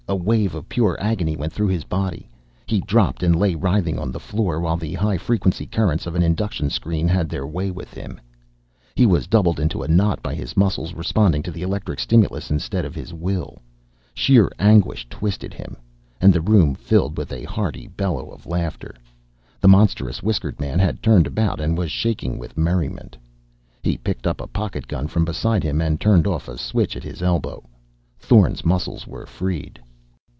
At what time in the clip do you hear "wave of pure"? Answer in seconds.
0.17-0.97